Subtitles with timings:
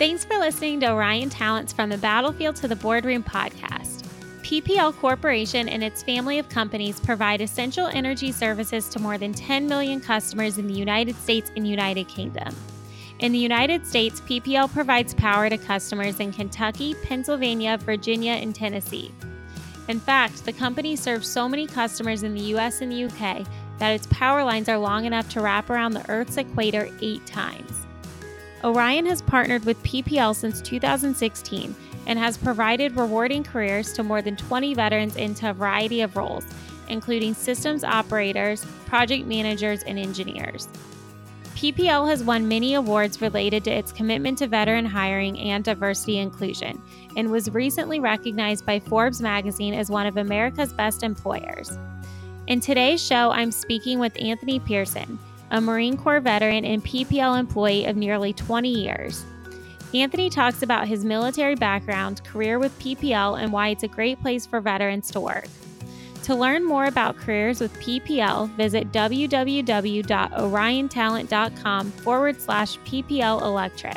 [0.00, 4.02] Thanks for listening to Orion Talent's from the Battlefield to the Boardroom podcast.
[4.40, 9.66] PPL Corporation and its family of companies provide essential energy services to more than 10
[9.66, 12.56] million customers in the United States and United Kingdom.
[13.18, 19.12] In the United States, PPL provides power to customers in Kentucky, Pennsylvania, Virginia, and Tennessee.
[19.88, 23.46] In fact, the company serves so many customers in the US and the UK
[23.78, 27.79] that its power lines are long enough to wrap around the Earth's equator eight times.
[28.62, 31.74] Orion has partnered with PPL since 2016
[32.06, 36.44] and has provided rewarding careers to more than 20 veterans into a variety of roles,
[36.88, 40.68] including systems operators, project managers, and engineers.
[41.54, 46.80] PPL has won many awards related to its commitment to veteran hiring and diversity inclusion,
[47.16, 51.76] and was recently recognized by Forbes magazine as one of America's best employers.
[52.46, 55.18] In today's show, I'm speaking with Anthony Pearson
[55.50, 59.24] a Marine Corps veteran and PPL employee of nearly 20 years.
[59.92, 64.46] Anthony talks about his military background, career with PPL, and why it's a great place
[64.46, 65.48] for veterans to work.
[66.24, 73.96] To learn more about careers with PPL, visit www.oriontalent.com forward slash PPL Electric.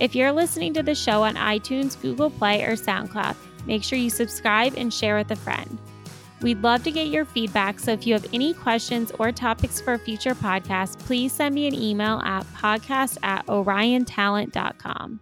[0.00, 3.36] If you're listening to the show on iTunes, Google Play, or SoundCloud,
[3.66, 5.78] make sure you subscribe and share with a friend.
[6.40, 9.94] We'd love to get your feedback, so if you have any questions or topics for
[9.94, 15.20] a future podcast, please send me an email at podcast at oriontalent.com.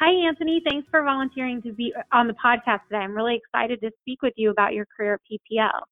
[0.00, 0.60] Hi, Anthony.
[0.68, 2.98] Thanks for volunteering to be on the podcast today.
[2.98, 5.82] I'm really excited to speak with you about your career at PPL.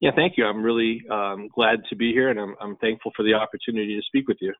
[0.00, 0.44] Yeah, thank you.
[0.44, 4.02] I'm really um, glad to be here, and I'm, I'm thankful for the opportunity to
[4.06, 4.52] speak with you.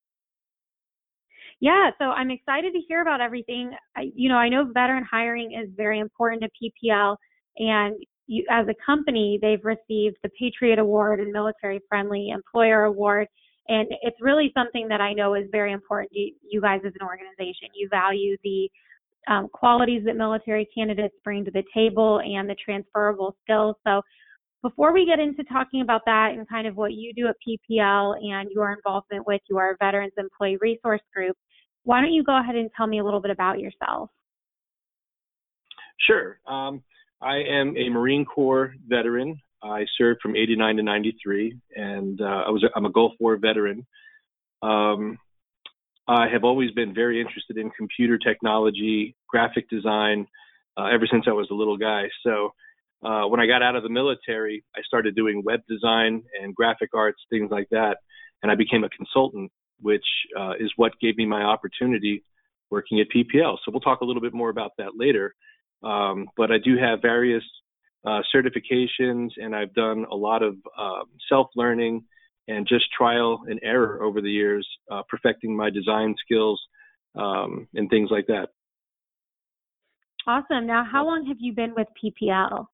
[1.58, 3.72] Yeah, so I'm excited to hear about everything.
[3.96, 7.16] I, you know, I know veteran hiring is very important to PPL
[7.60, 13.28] and you, as a company, they've received the Patriot Award and Military Friendly Employer Award.
[13.68, 17.06] And it's really something that I know is very important to you guys as an
[17.06, 17.68] organization.
[17.74, 18.68] You value the
[19.28, 23.76] um, qualities that military candidates bring to the table and the transferable skills.
[23.86, 24.00] So,
[24.62, 28.22] before we get into talking about that and kind of what you do at PPL
[28.22, 31.34] and your involvement with your Veterans Employee Resource Group,
[31.84, 34.10] why don't you go ahead and tell me a little bit about yourself?
[36.06, 36.40] Sure.
[36.46, 36.82] Um,
[37.22, 39.40] I am a Marine Corps veteran.
[39.62, 43.86] I served from 89 to 93, and uh, I was I'm a Gulf War veteran.
[44.62, 45.18] Um,
[46.08, 50.26] I have always been very interested in computer technology, graphic design,
[50.78, 52.04] uh, ever since I was a little guy.
[52.24, 52.54] So
[53.04, 56.90] uh, when I got out of the military, I started doing web design and graphic
[56.94, 57.98] arts, things like that,
[58.42, 60.06] and I became a consultant, which
[60.38, 62.24] uh, is what gave me my opportunity
[62.70, 63.58] working at PPL.
[63.64, 65.34] So we'll talk a little bit more about that later.
[65.82, 67.44] Um, but I do have various
[68.04, 72.04] uh, certifications, and I've done a lot of uh, self-learning
[72.48, 76.60] and just trial and error over the years, uh, perfecting my design skills
[77.14, 78.48] um, and things like that.
[80.26, 80.66] Awesome.
[80.66, 82.66] Now, how long have you been with PPL?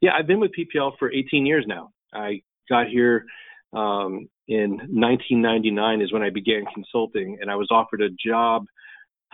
[0.00, 1.90] Yeah, I've been with PPL for 18 years now.
[2.12, 3.24] I got here
[3.72, 8.64] um, in 1999 is when I began consulting, and I was offered a job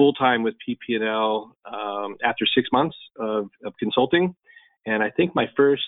[0.00, 4.34] full time with PPL um, after six months of, of consulting,
[4.86, 5.82] and I think my first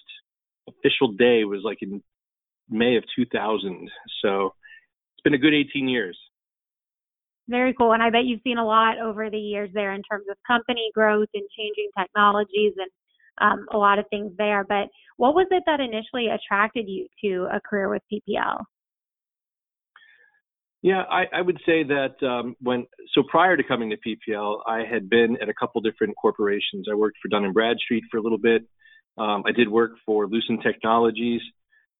[0.69, 2.03] official day was like in
[2.69, 3.91] May of 2000.
[4.23, 4.53] So
[5.15, 6.19] it's been a good 18 years.
[7.49, 10.27] Very cool, and I bet you've seen a lot over the years there in terms
[10.31, 12.91] of company growth and changing technologies and
[13.41, 14.63] um, a lot of things there.
[14.69, 18.63] But what was it that initially attracted you to a career with PPL?
[20.83, 24.83] Yeah, I, I would say that um, when so prior to coming to PPL, I
[24.85, 26.89] had been at a couple different corporations.
[26.91, 28.63] I worked for Dun and Bradstreet for a little bit.
[29.17, 31.41] Um, I did work for Lucent Technologies,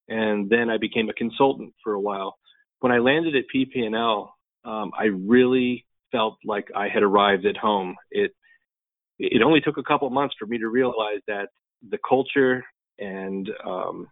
[0.09, 2.37] and then I became a consultant for a while.
[2.81, 4.35] When I landed at PP&L,
[4.65, 7.95] um, I really felt like I had arrived at home.
[8.11, 8.35] It
[9.21, 11.51] it only took a couple months for me to realize that
[11.89, 12.65] the culture
[12.99, 14.09] and um,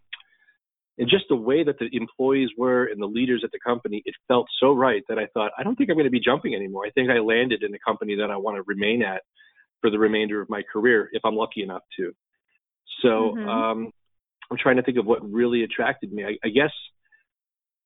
[1.01, 4.15] and just the way that the employees were and the leaders at the company, it
[4.29, 6.85] felt so right that I thought, I don't think I'm going to be jumping anymore.
[6.87, 9.23] I think I landed in a company that I want to remain at
[9.81, 12.13] for the remainder of my career if I'm lucky enough to.
[13.01, 13.49] So mm-hmm.
[13.49, 13.93] um,
[14.51, 16.23] I'm trying to think of what really attracted me.
[16.23, 16.73] I, I guess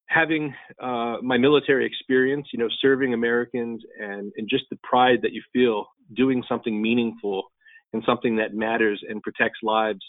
[0.08, 0.52] having
[0.82, 5.42] uh, my military experience, you know, serving Americans and, and just the pride that you
[5.52, 5.86] feel
[6.16, 7.44] doing something meaningful
[7.92, 10.00] and something that matters and protects lives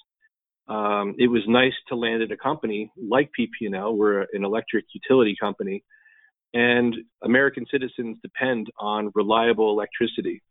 [0.67, 3.95] um, it was nice to land at a company like PP&L.
[3.95, 5.83] We're an electric utility company,
[6.53, 10.41] and American citizens depend on reliable electricity.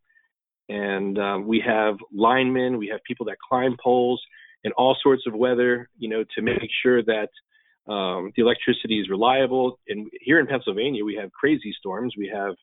[0.69, 4.22] And um, we have linemen, we have people that climb poles
[4.62, 7.28] in all sorts of weather, you know, to make sure that
[7.90, 9.78] um, the electricity is reliable.
[9.88, 12.14] And here in Pennsylvania, we have crazy storms.
[12.17, 12.55] We have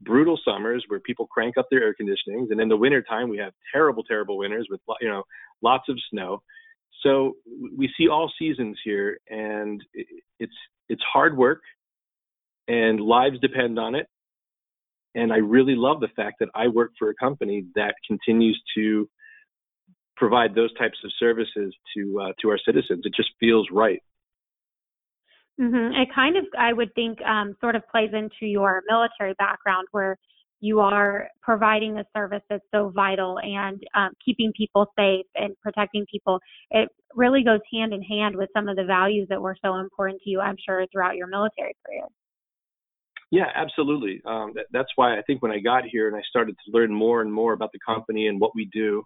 [0.00, 3.52] brutal summers where people crank up their air conditionings, and in the wintertime we have
[3.72, 5.24] terrible, terrible winters with you know
[5.62, 6.42] lots of snow.
[7.02, 7.34] So
[7.76, 9.82] we see all seasons here, and
[10.38, 10.52] it's
[10.88, 11.62] it's hard work,
[12.68, 14.06] and lives depend on it.
[15.14, 19.08] And I really love the fact that I work for a company that continues to
[20.16, 23.02] provide those types of services to uh, to our citizens.
[23.04, 24.00] It just feels right.
[25.60, 26.00] Mm-hmm.
[26.00, 30.16] It kind of, I would think, um, sort of plays into your military background where
[30.60, 36.04] you are providing a service that's so vital and um, keeping people safe and protecting
[36.10, 36.38] people.
[36.70, 40.20] It really goes hand in hand with some of the values that were so important
[40.22, 42.04] to you, I'm sure, throughout your military career.
[43.30, 44.20] Yeah, absolutely.
[44.26, 46.92] Um, that, that's why I think when I got here and I started to learn
[46.92, 49.04] more and more about the company and what we do,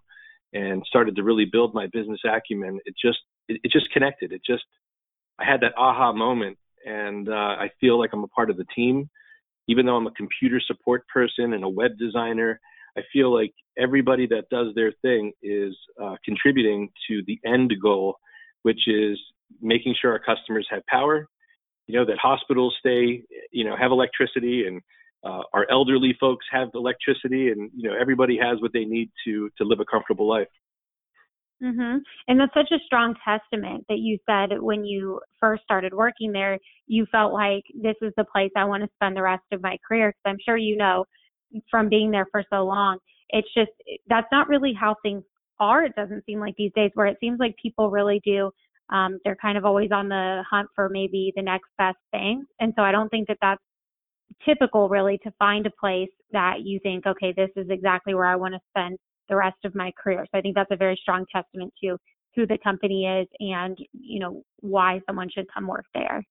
[0.53, 4.31] and started to really build my business acumen, it just it, it just connected.
[4.31, 4.63] It just
[5.37, 8.65] I had that aha moment, and uh, I feel like I'm a part of the
[8.75, 9.09] team.
[9.67, 12.59] Even though I'm a computer support person and a web designer,
[12.97, 18.17] I feel like everybody that does their thing is uh, contributing to the end goal,
[18.61, 19.19] which is
[19.61, 21.27] making sure our customers have power.
[21.87, 24.81] You know that hospitals stay, you know, have electricity, and
[25.23, 29.49] uh, our elderly folks have electricity, and you know everybody has what they need to
[29.57, 30.47] to live a comfortable life.
[31.65, 32.01] Mhm.
[32.27, 36.59] And that's such a strong testament that you said when you first started working there,
[36.87, 39.77] you felt like this is the place I want to spend the rest of my
[39.87, 41.05] career because I'm sure you know
[41.71, 42.99] from being there for so long.
[43.29, 43.71] It's just
[44.07, 45.23] that's not really how things
[45.59, 45.83] are.
[45.85, 48.51] It doesn't seem like these days where it seems like people really do
[48.91, 52.45] um they're kind of always on the hunt for maybe the next best thing.
[52.59, 53.63] And so I don't think that that's
[54.45, 58.35] typical really to find a place that you think okay, this is exactly where I
[58.37, 58.97] want to spend
[59.29, 60.25] the rest of my career.
[60.31, 61.97] So I think that's a very strong testament to
[62.35, 66.23] who the company is and you know why someone should come work there.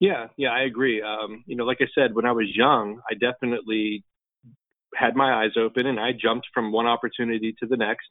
[0.00, 1.02] Yeah, yeah, I agree.
[1.02, 4.04] Um, you know, like I said, when I was young, I definitely
[4.94, 8.06] had my eyes open and I jumped from one opportunity to the next.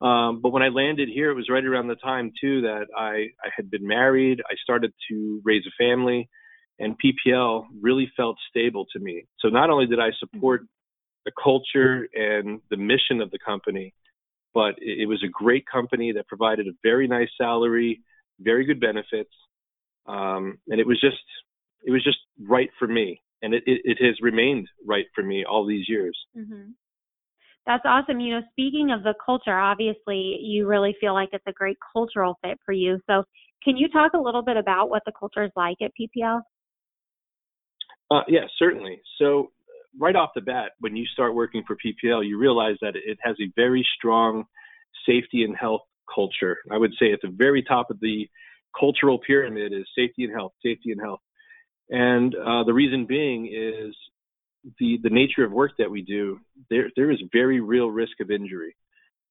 [0.00, 3.28] Um, but when I landed here, it was right around the time too that I,
[3.44, 4.40] I had been married.
[4.48, 6.28] I started to raise a family,
[6.78, 9.24] and PPL really felt stable to me.
[9.40, 10.62] So not only did I support
[11.24, 13.94] the culture and the mission of the company.
[14.54, 18.02] But it, it was a great company that provided a very nice salary,
[18.40, 19.32] very good benefits,
[20.06, 21.16] um, and it was just
[21.84, 25.44] it was just right for me, and it, it, it has remained right for me
[25.44, 26.16] all these years.
[26.36, 26.70] Mm-hmm.
[27.66, 28.18] That's awesome.
[28.18, 32.38] You know, speaking of the culture, obviously you really feel like it's a great cultural
[32.42, 32.98] fit for you.
[33.06, 33.24] So,
[33.62, 36.40] can you talk a little bit about what the culture is like at PPL?
[38.10, 39.02] Uh, yeah, certainly.
[39.18, 39.50] So,
[39.98, 43.36] right off the bat, when you start working for PPL, you realize that it has
[43.40, 44.44] a very strong
[45.06, 45.82] safety and health
[46.12, 46.58] culture.
[46.70, 48.28] I would say at the very top of the
[48.78, 51.20] cultural pyramid is safety and health, safety and health.
[51.90, 53.94] And uh, the reason being is
[54.78, 56.38] the the nature of work that we do.
[56.70, 58.76] There there is very real risk of injury.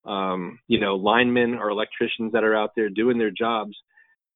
[0.04, 3.76] Um, you know, linemen or electricians that are out there doing their jobs,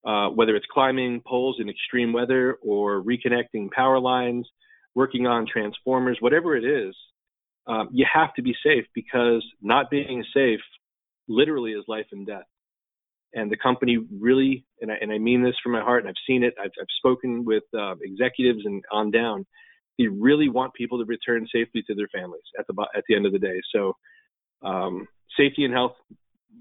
[0.07, 4.47] uh, whether it's climbing poles in extreme weather or reconnecting power lines
[4.95, 6.95] working on transformers, whatever it is,
[7.67, 10.61] um, you have to be safe because not being safe
[11.29, 12.45] literally is life and death.
[13.35, 16.23] And the company really, and I, and I mean this from my heart, and I've
[16.27, 19.47] seen it, I've, I've spoken with uh, executives and on down.
[19.99, 23.25] They really want people to return safely to their families at the at the end
[23.25, 23.61] of the day.
[23.75, 23.97] So,
[24.63, 25.93] um, safety and health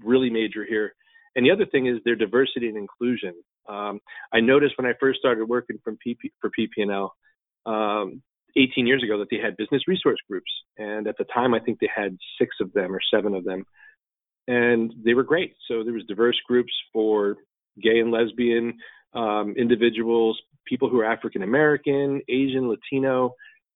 [0.02, 0.94] really major here.
[1.34, 3.34] And the other thing is their diversity and inclusion.
[3.68, 4.00] Um,
[4.32, 7.10] I noticed when I first started working from PP, for PPL
[7.66, 8.22] um,
[8.56, 11.78] 18 years ago that they had business resource groups, and at the time I think
[11.80, 13.64] they had six of them or seven of them,
[14.48, 15.54] and they were great.
[15.68, 17.36] So there was diverse groups for
[17.82, 18.78] gay and lesbian
[19.14, 23.34] um, individuals, people who are African American, Asian, Latino,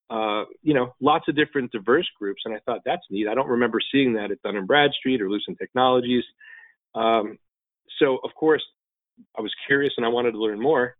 [0.08, 3.26] uh, you know, lots of different diverse groups, and I thought that's neat.
[3.28, 6.24] I don't remember seeing that at Dun and Bradstreet or Lucent Technologies.
[6.94, 7.38] Um,
[7.98, 8.62] so of course,
[9.36, 10.96] I was curious and I wanted to learn more.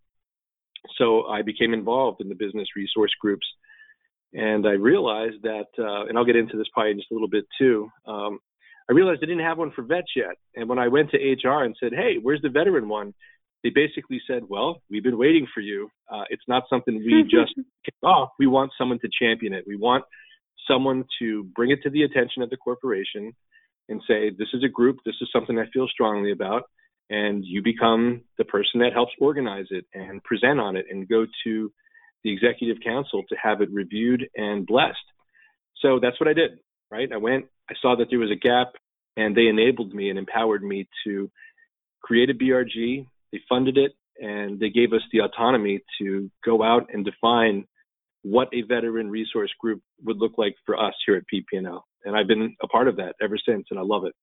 [0.98, 3.46] So I became involved in the business resource groups.
[4.32, 7.28] And I realized that, uh, and I'll get into this probably in just a little
[7.28, 7.88] bit too.
[8.06, 8.38] Um,
[8.88, 10.36] I realized I didn't have one for vets yet.
[10.54, 13.14] And when I went to HR and said, hey, where's the veteran one?
[13.64, 15.88] They basically said, well, we've been waiting for you.
[16.12, 18.30] Uh, it's not something we just kick off.
[18.38, 19.64] We want someone to champion it.
[19.66, 20.04] We want
[20.68, 23.32] someone to bring it to the attention of the corporation
[23.88, 26.64] and say, this is a group, this is something I feel strongly about
[27.10, 31.26] and you become the person that helps organize it and present on it and go
[31.44, 31.72] to
[32.24, 34.96] the executive council to have it reviewed and blessed.
[35.82, 36.58] So that's what I did,
[36.90, 37.10] right?
[37.12, 38.72] I went, I saw that there was a gap,
[39.16, 41.30] and they enabled me and empowered me to
[42.02, 43.06] create a BRG.
[43.32, 47.66] They funded it, and they gave us the autonomy to go out and define
[48.22, 51.80] what a veteran resource group would look like for us here at PPL.
[52.04, 54.14] And I've been a part of that ever since, and I love it.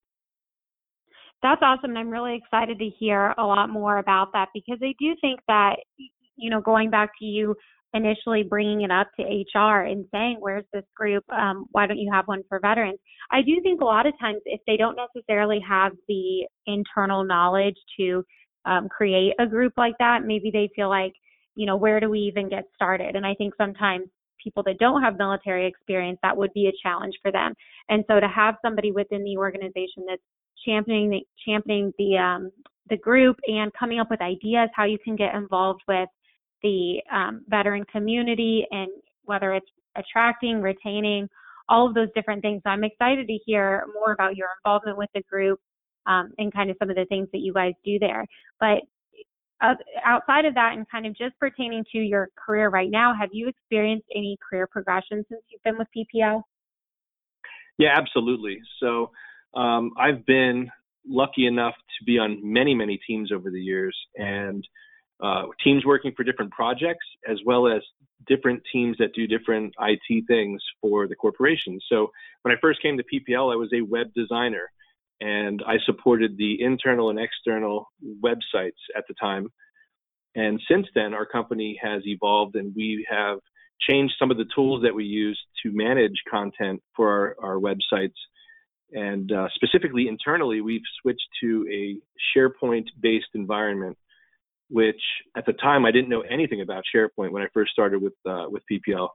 [1.43, 1.91] That's awesome.
[1.91, 5.41] And I'm really excited to hear a lot more about that because I do think
[5.49, 5.75] that,
[6.37, 7.53] you know, going back to you
[7.93, 11.23] initially bringing it up to HR and saying, where's this group?
[11.29, 12.97] Um, why don't you have one for veterans?
[13.29, 17.77] I do think a lot of times if they don't necessarily have the internal knowledge
[17.99, 18.23] to
[18.65, 21.13] um, create a group like that, maybe they feel like,
[21.55, 23.17] you know, where do we even get started?
[23.17, 24.07] And I think sometimes
[24.41, 27.53] people that don't have military experience, that would be a challenge for them.
[27.89, 30.21] And so to have somebody within the organization that's
[30.65, 32.51] championing the, championing the um,
[32.89, 36.09] the group and coming up with ideas how you can get involved with
[36.61, 38.89] the um, veteran community and
[39.25, 41.29] whether it's attracting, retaining,
[41.69, 42.61] all of those different things.
[42.63, 45.59] So I'm excited to hear more about your involvement with the group
[46.05, 48.25] um, and kind of some of the things that you guys do there.
[48.59, 48.81] But
[49.61, 53.29] uh, outside of that, and kind of just pertaining to your career right now, have
[53.31, 56.41] you experienced any career progression since you've been with PPL?
[57.77, 58.59] Yeah, absolutely.
[58.81, 59.11] So
[59.55, 60.69] um, I've been
[61.07, 64.65] lucky enough to be on many, many teams over the years, and
[65.21, 67.81] uh, teams working for different projects as well as
[68.27, 71.79] different teams that do different IT things for the corporation.
[71.89, 74.69] So when I first came to PPL, I was a web designer
[75.21, 77.87] and I supported the internal and external
[78.21, 79.47] websites at the time.
[80.35, 83.39] And since then, our company has evolved and we have
[83.89, 88.13] changed some of the tools that we use to manage content for our, our websites.
[88.93, 91.97] And uh, specifically internally, we've switched to a
[92.37, 93.97] SharePoint based environment
[94.73, 95.01] which
[95.37, 98.45] at the time I didn't know anything about SharePoint when I first started with uh,
[98.49, 99.09] with PPL.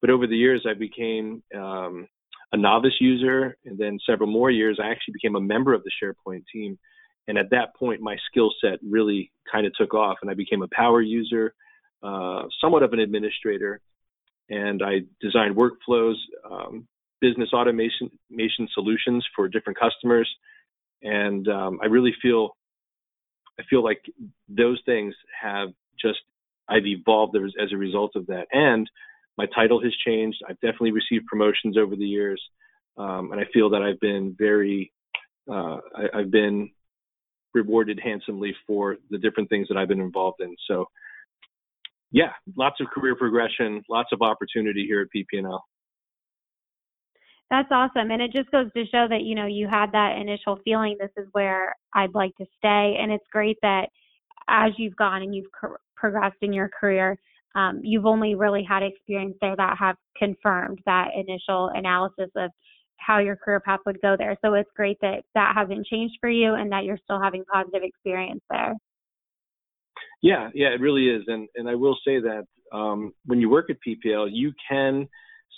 [0.00, 2.06] But over the years, I became um,
[2.52, 5.90] a novice user, and then several more years, I actually became a member of the
[6.02, 6.78] SharePoint team.
[7.26, 10.62] And at that point, my skill set really kind of took off, and I became
[10.62, 11.54] a power user,
[12.02, 13.80] uh, somewhat of an administrator,
[14.50, 16.16] and I designed workflows,
[16.48, 16.86] um,
[17.22, 18.10] business automation
[18.74, 20.28] solutions for different customers,
[21.02, 22.56] and um, I really feel
[23.58, 24.02] I feel like
[24.48, 26.18] those things have just
[26.68, 28.90] I've evolved as, as a result of that, and
[29.38, 30.38] my title has changed.
[30.46, 32.42] I've definitely received promotions over the years,
[32.98, 34.92] um, and I feel that I've been very
[35.50, 36.70] uh, I, I've been
[37.54, 40.54] rewarded handsomely for the different things that I've been involved in.
[40.68, 40.86] So,
[42.10, 45.60] yeah, lots of career progression, lots of opportunity here at PPL.
[47.52, 48.10] That's awesome.
[48.10, 51.10] And it just goes to show that, you know, you had that initial feeling, this
[51.18, 52.96] is where I'd like to stay.
[52.98, 53.90] And it's great that
[54.48, 55.50] as you've gone and you've
[55.94, 57.18] progressed in your career,
[57.54, 62.50] um, you've only really had experience there that have confirmed that initial analysis of
[62.96, 64.34] how your career path would go there.
[64.42, 67.82] So it's great that that hasn't changed for you and that you're still having positive
[67.82, 68.72] experience there.
[70.22, 71.24] Yeah, yeah, it really is.
[71.26, 75.06] And and I will say that um, when you work at PPL, you can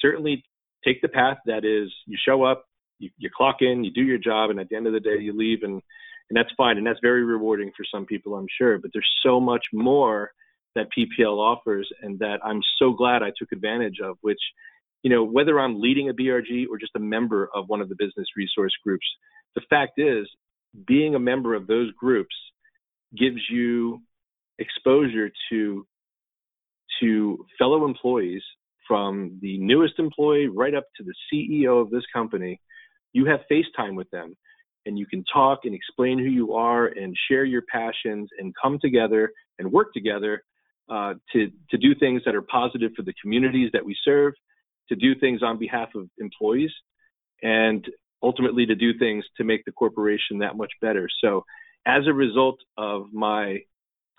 [0.01, 0.43] certainly
[0.85, 2.64] take the path that is you show up,
[2.99, 5.19] you, you clock in, you do your job, and at the end of the day
[5.19, 5.83] you leave, and
[6.31, 8.79] and that's fine, and that's very rewarding for some people, I'm sure.
[8.79, 10.31] But there's so much more
[10.75, 14.17] that PPL offers, and that I'm so glad I took advantage of.
[14.23, 14.41] Which,
[15.03, 17.95] you know, whether I'm leading a BRG or just a member of one of the
[17.95, 19.07] business resource groups,
[19.55, 20.26] the fact is,
[20.87, 22.35] being a member of those groups
[23.17, 24.00] gives you
[24.59, 25.87] exposure to
[27.00, 28.43] to fellow employees
[28.87, 32.61] from the newest employee right up to the CEO of this company,
[33.12, 34.35] you have FaceTime with them
[34.87, 38.79] and you can talk and explain who you are and share your passions and come
[38.81, 40.43] together and work together
[40.91, 44.35] uh, to, to do things that are positive for the communities that we serve,
[44.88, 46.71] to do things on behalf of employees,
[47.43, 47.87] and
[48.23, 51.09] ultimately to do things to make the corporation that much better.
[51.23, 51.45] So,
[51.87, 53.59] as a result of my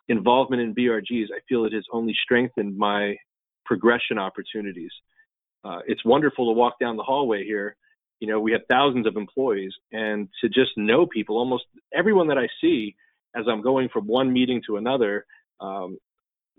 [0.08, 3.16] involvement in BRGs, I feel it has only strengthened my
[3.66, 4.92] progression opportunities.
[5.64, 7.76] Uh, it's wonderful to walk down the hallway here.
[8.20, 12.38] You know, we have thousands of employees, and to just know people, almost everyone that
[12.38, 12.96] I see
[13.36, 15.26] as I'm going from one meeting to another,
[15.60, 15.98] um,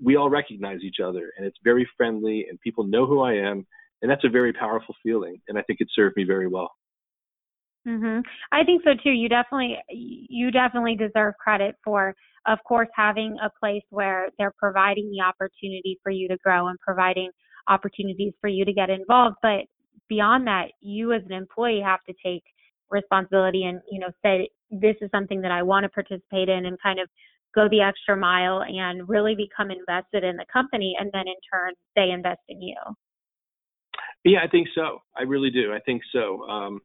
[0.02, 3.66] we all recognize each other, and it's very friendly, and people know who I am,
[4.02, 6.70] and that's a very powerful feeling, and I think it served me very well.
[7.86, 8.24] Mhm.
[8.50, 9.12] I think so too.
[9.12, 12.14] You definitely you definitely deserve credit for
[12.46, 16.78] of course having a place where they're providing the opportunity for you to grow and
[16.80, 17.30] providing
[17.68, 19.62] opportunities for you to get involved, but
[20.08, 22.42] beyond that, you as an employee have to take
[22.90, 26.78] responsibility and you know say this is something that I want to participate in and
[26.80, 27.08] kind of
[27.54, 31.72] go the extra mile and really become invested in the company and then in turn
[31.96, 32.76] they invest in you.
[34.24, 35.02] Yeah, I think so.
[35.16, 35.72] I really do.
[35.72, 36.42] I think so.
[36.42, 36.80] Um,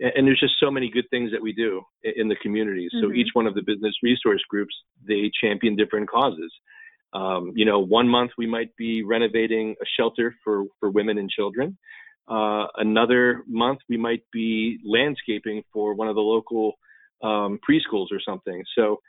[0.00, 2.90] and there's just so many good things that we do in the communities.
[2.94, 3.06] Mm-hmm.
[3.08, 4.74] So each one of the business resource groups,
[5.06, 6.52] they champion different causes.
[7.12, 11.30] Um, you know, one month we might be renovating a shelter for, for women and
[11.30, 11.78] children.
[12.28, 16.74] Uh, another month we might be landscaping for one of the local
[17.22, 18.62] um, preschools or something.
[18.76, 19.00] So,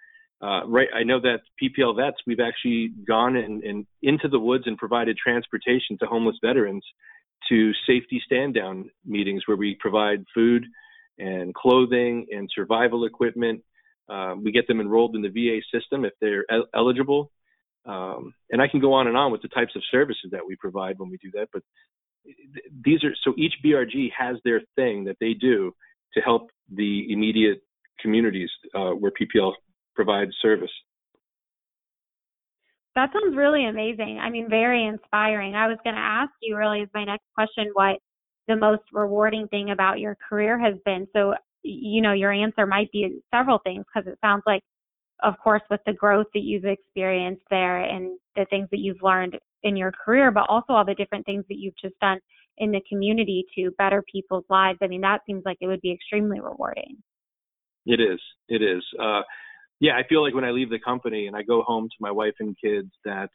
[0.41, 4.63] uh, right, I know that PPL vets, we've actually gone and in, into the woods
[4.67, 6.86] and provided transportation to homeless veterans
[7.48, 10.65] to safety stand down meetings where we provide food
[11.17, 13.62] and clothing and survival equipment.
[14.10, 17.31] Uh, we get them enrolled in the VA system if they're el- eligible.
[17.86, 20.55] Um, and I can go on and on with the types of services that we
[20.55, 21.48] provide when we do that.
[21.53, 21.63] But
[22.84, 25.74] these are so each BRG has their thing that they do
[26.13, 27.62] to help the immediate
[28.00, 29.53] communities uh, where PPL
[29.96, 30.72] provides service.
[33.00, 34.20] That sounds really amazing.
[34.22, 35.56] I mean, very inspiring.
[35.56, 37.96] I was going to ask you really as my next question what
[38.50, 41.08] the most rewarding thing about your career has been.
[41.13, 44.63] So, you know, your answer might be several things because it sounds like,
[45.24, 49.39] of course, with the growth that you've experienced there and the things that you've learned
[49.63, 52.20] in your career, but also all the different things that you've just done
[52.58, 54.79] in the community to better people's lives.
[54.82, 56.98] I mean, that seems like it would be extremely rewarding.
[57.86, 58.20] It is.
[58.50, 58.84] It is.
[59.01, 59.22] Uh,
[59.80, 62.12] yeah, I feel like when I leave the company and I go home to my
[62.12, 63.30] wife and kids that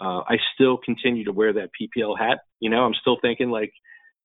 [0.00, 2.40] uh, I still continue to wear that PPL hat.
[2.60, 3.72] You know, I'm still thinking like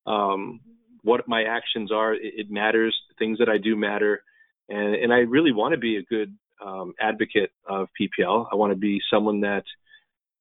[0.06, 0.60] um,
[1.04, 2.14] what my actions are.
[2.14, 2.98] It, it, matters.
[3.20, 4.24] Things that I do matter,
[4.70, 8.48] and and I really want to be a good um, advocate of PPL.
[8.52, 9.64] I want to be someone that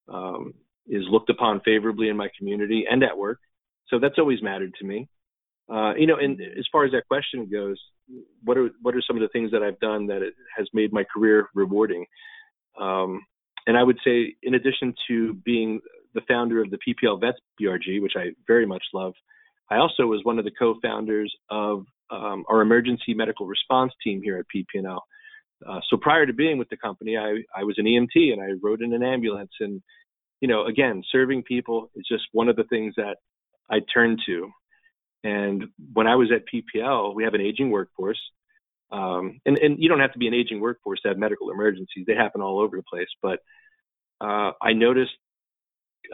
[0.09, 0.55] um,
[0.87, 3.41] is looked upon favorably in my community and at work.
[3.89, 5.09] So that's always mattered to me.
[5.69, 7.81] Uh, you know, and as far as that question goes,
[8.45, 10.23] what are what are some of the things that I've done that
[10.57, 12.07] has made my career rewarding?
[12.81, 13.25] Um,
[13.67, 15.81] and I would say, in addition to being
[16.15, 19.13] the founder of the PPL Vets BRG, which I very much love,
[19.71, 24.39] I also was one of the co-founders of um, our emergency medical response team here
[24.39, 25.01] at PPL.
[25.67, 28.55] Uh, so prior to being with the company, I, I was an EMT and I
[28.63, 29.51] rode in an ambulance.
[29.61, 29.83] And,
[30.41, 33.17] you know, again, serving people is just one of the things that
[33.71, 34.51] I turn to.
[35.25, 38.21] And when I was at PPL, we have an aging workforce.
[38.93, 42.05] Um, and, and you don't have to be an aging workforce to have medical emergencies.
[42.07, 43.09] They happen all over the place.
[43.21, 43.41] But
[44.21, 45.13] uh, I noticed,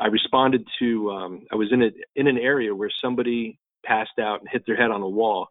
[0.00, 4.40] I responded to, um, I was in, a, in an area where somebody passed out
[4.40, 5.48] and hit their head on a wall.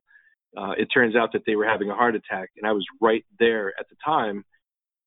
[0.58, 3.24] Uh, it turns out that they were having a heart attack, and I was right
[3.40, 4.44] there at the time,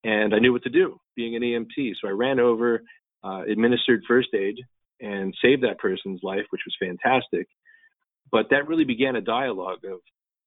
[0.02, 1.94] and I knew what to do, being an EMT.
[2.00, 2.82] So I ran over,
[3.22, 4.56] uh, administered first aid,
[5.00, 7.46] and saved that person's life, which was fantastic.
[8.34, 10.00] But that really began a dialogue of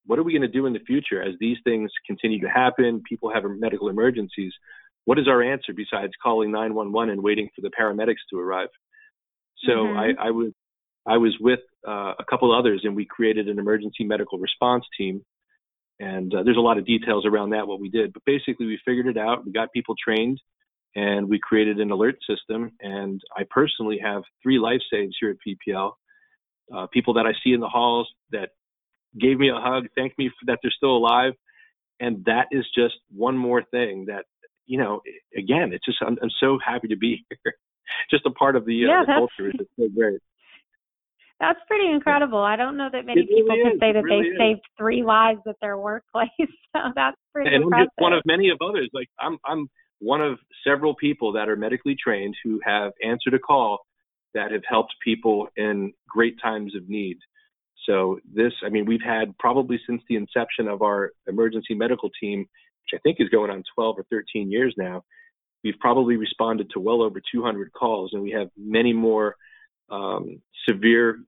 [0.05, 3.01] what are we going to do in the future as these things continue to happen?
[3.07, 4.51] People have medical emergencies.
[5.05, 8.67] What is our answer besides calling 911 and waiting for the paramedics to arrive?
[9.65, 10.19] So mm-hmm.
[10.19, 10.51] I, I, was
[11.05, 15.21] I was with uh, a couple others, and we created an emergency medical response team.
[16.01, 18.77] And uh, there's a lot of details around that what we did, but basically we
[18.83, 19.45] figured it out.
[19.45, 20.41] We got people trained,
[20.97, 22.73] and we created an alert system.
[22.81, 25.93] And I personally have three life saves here at PPL
[26.75, 28.49] uh, people that I see in the halls that
[29.19, 31.33] gave me a hug, thanked me for, that they're still alive,
[31.99, 34.25] and that is just one more thing that
[34.65, 35.01] you know.
[35.37, 37.53] Again, it's just I'm, I'm so happy to be here,
[38.11, 39.49] just a part of the, uh, yeah, the culture.
[39.49, 40.19] It's so great.
[41.39, 42.39] That's pretty incredible.
[42.39, 44.37] I don't know that many really people can say that really they is.
[44.39, 46.29] saved three lives at their workplace.
[46.39, 47.81] so that's pretty and impressive.
[47.81, 48.89] I'm just one of many of others.
[48.91, 53.39] Like I'm, I'm one of several people that are medically trained who have answered a
[53.39, 53.79] call
[54.33, 57.17] that have helped people in great times of need.
[57.87, 62.39] So this, I mean, we've had probably since the inception of our emergency medical team,
[62.39, 65.03] which I think is going on 12 or 13 years now,
[65.63, 69.35] we've probably responded to well over 200 calls, and we have many more
[69.89, 71.19] um, severe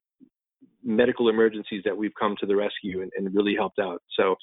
[0.84, 4.02] medical emergencies that we've come to the rescue and, and really helped out.
[4.18, 4.36] So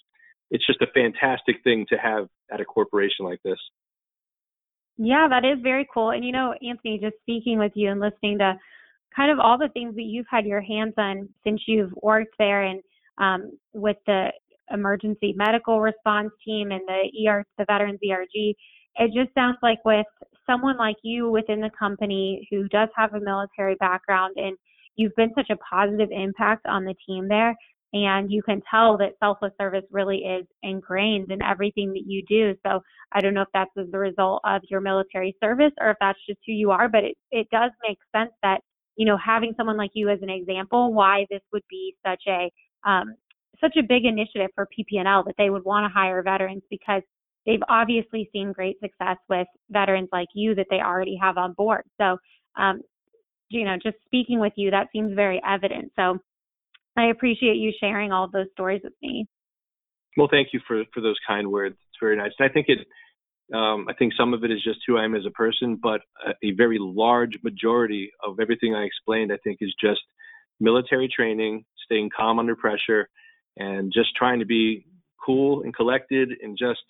[0.50, 3.58] it's just a fantastic thing to have at a corporation like this.
[4.98, 6.10] Yeah, that is very cool.
[6.10, 8.54] And you know, Anthony, just speaking with you and listening to
[9.14, 12.62] kind of all the things that you've had your hands on since you've worked there
[12.62, 12.82] and
[13.18, 14.28] um, with the
[14.70, 18.54] emergency medical response team and the ER, the Veterans ERG,
[18.98, 20.06] it just sounds like with
[20.44, 24.56] someone like you within the company who does have a military background and
[24.96, 27.54] you've been such a positive impact on the team there
[28.04, 32.54] and you can tell that selfless service really is ingrained in everything that you do.
[32.66, 32.80] So
[33.12, 36.18] I don't know if that's as a result of your military service or if that's
[36.28, 38.60] just who you are, but it, it does make sense that,
[38.96, 42.50] you know, having someone like you as an example, why this would be such a
[42.88, 43.14] um,
[43.60, 47.02] such a big initiative for PP&L that they would want to hire veterans because
[47.46, 51.82] they've obviously seen great success with veterans like you that they already have on board.
[51.98, 52.18] So,
[52.56, 52.82] um,
[53.48, 55.92] you know, just speaking with you, that seems very evident.
[55.96, 56.18] So
[56.96, 59.26] I appreciate you sharing all of those stories with me.
[60.16, 61.76] Well, thank you for for those kind words.
[61.88, 62.32] It's very nice.
[62.38, 62.78] And I think it
[63.54, 66.00] Um, I think some of it is just who I am as a person, but
[66.26, 70.00] a, a very large majority of everything I explained, I think, is just
[70.58, 73.08] military training, staying calm under pressure,
[73.56, 74.86] and just trying to be
[75.24, 76.82] cool and collected and just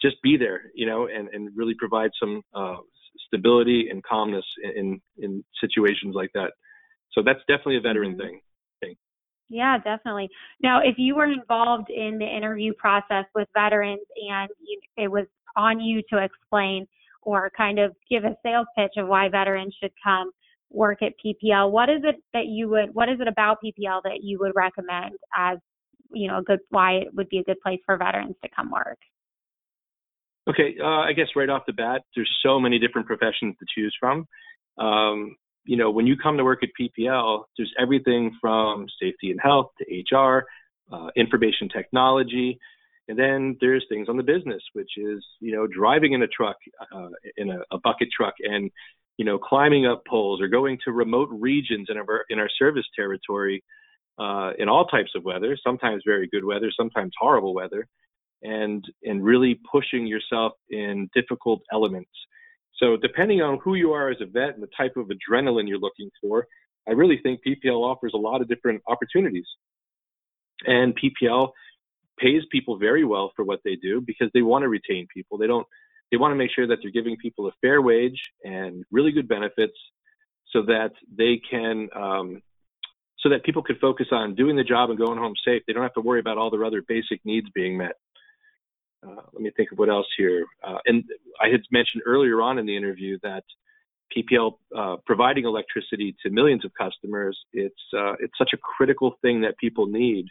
[0.00, 2.78] just be there, you know, and, and really provide some uh,
[3.26, 4.44] stability and calmness
[4.74, 6.50] in in situations like that.
[7.12, 8.20] So that's definitely a veteran mm-hmm.
[8.20, 8.40] thing.
[9.52, 10.30] Yeah, definitely.
[10.62, 15.26] Now, if you were involved in the interview process with veterans and you, it was
[15.58, 16.86] on you to explain
[17.20, 20.30] or kind of give a sales pitch of why veterans should come
[20.70, 24.20] work at PPL, what is it that you would, what is it about PPL that
[24.22, 25.58] you would recommend as,
[26.14, 28.70] you know, a good, why it would be a good place for veterans to come
[28.70, 28.98] work?
[30.48, 33.94] Okay, uh, I guess right off the bat, there's so many different professions to choose
[34.00, 34.26] from.
[34.78, 39.40] Um, you know, when you come to work at PPL, there's everything from safety and
[39.40, 40.44] health to HR,
[40.92, 42.58] uh, information technology,
[43.08, 46.56] and then there's things on the business, which is you know driving in a truck,
[46.94, 48.70] uh, in a, a, bucket truck, and
[49.18, 52.86] you know climbing up poles or going to remote regions in our in our service
[52.94, 53.62] territory,
[54.18, 55.56] uh, in all types of weather.
[55.62, 57.86] Sometimes very good weather, sometimes horrible weather,
[58.42, 62.10] and and really pushing yourself in difficult elements.
[62.82, 65.78] So depending on who you are as a vet and the type of adrenaline you're
[65.78, 66.46] looking for,
[66.88, 69.46] I really think PPL offers a lot of different opportunities.
[70.66, 71.50] And PPL
[72.18, 75.38] pays people very well for what they do because they want to retain people.
[75.38, 75.66] They don't
[76.10, 79.28] they want to make sure that they're giving people a fair wage and really good
[79.28, 79.72] benefits
[80.50, 82.42] so that they can um,
[83.20, 85.62] so that people can focus on doing the job and going home safe.
[85.66, 87.94] They don't have to worry about all their other basic needs being met.
[89.06, 90.44] Uh, let me think of what else here.
[90.66, 91.04] Uh, and
[91.40, 93.42] I had mentioned earlier on in the interview that
[94.16, 99.40] PPL uh, providing electricity to millions of customers, it's uh, it's such a critical thing
[99.40, 100.26] that people need,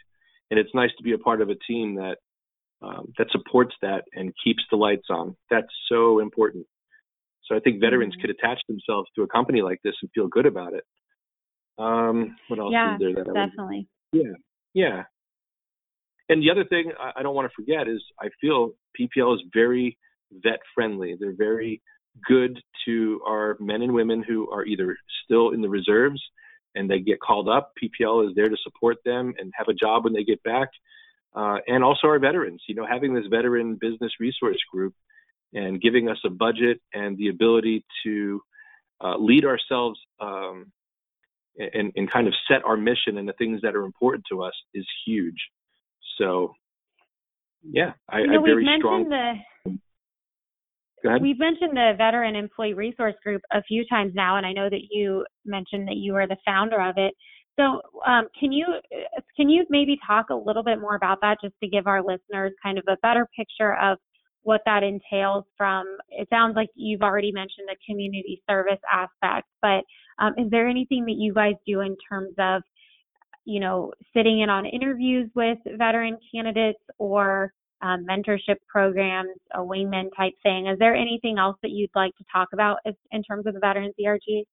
[0.50, 2.16] and it's nice to be a part of a team that
[2.82, 5.36] um, that supports that and keeps the lights on.
[5.50, 6.66] That's so important.
[7.44, 8.22] So I think veterans mm-hmm.
[8.22, 10.84] could attach themselves to a company like this and feel good about it.
[11.78, 13.88] Um, what else yeah, is there that definitely.
[14.12, 14.32] yeah,
[14.74, 15.02] yeah.
[16.32, 19.98] And the other thing I don't want to forget is I feel PPL is very
[20.42, 21.14] vet friendly.
[21.20, 21.82] They're very
[22.26, 26.22] good to our men and women who are either still in the reserves
[26.74, 27.72] and they get called up.
[27.76, 30.70] PPL is there to support them and have a job when they get back.
[31.36, 34.94] Uh, and also our veterans, you know, having this veteran business resource group
[35.52, 38.40] and giving us a budget and the ability to
[39.04, 40.72] uh, lead ourselves um,
[41.58, 44.54] and, and kind of set our mission and the things that are important to us
[44.72, 45.36] is huge.
[46.18, 46.54] So,
[47.62, 49.08] yeah, I, you know, I very strong.
[49.08, 49.34] The,
[51.20, 54.82] we've mentioned the Veteran Employee Resource Group a few times now, and I know that
[54.90, 57.14] you mentioned that you are the founder of it.
[57.58, 58.66] So, um, can you
[59.36, 62.52] can you maybe talk a little bit more about that, just to give our listeners
[62.62, 63.98] kind of a better picture of
[64.42, 65.44] what that entails?
[65.56, 69.84] From it sounds like you've already mentioned the community service aspect, but
[70.18, 72.62] um, is there anything that you guys do in terms of
[73.44, 77.52] you know, sitting in on interviews with veteran candidates or
[77.82, 80.68] um, mentorship programs, a wingman type thing.
[80.68, 82.78] Is there anything else that you'd like to talk about
[83.10, 84.44] in terms of the veterans BRG?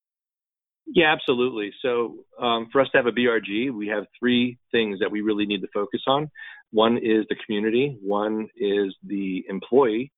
[0.91, 1.71] Yeah, absolutely.
[1.83, 5.45] So um, for us to have a BRG, we have three things that we really
[5.45, 6.31] need to focus on.
[6.71, 10.11] One is the community, one is the employee,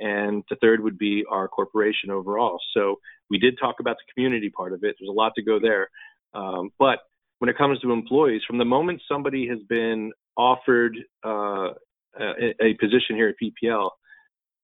[0.00, 2.58] and the third would be our corporation overall.
[2.74, 2.96] So
[3.30, 4.96] we did talk about the community part of it.
[4.98, 5.88] There's a lot to go there.
[6.34, 6.98] Um, but
[7.38, 11.70] when it comes to employees, from the moment somebody has been offered uh,
[12.18, 13.90] a, a, position here at PPL,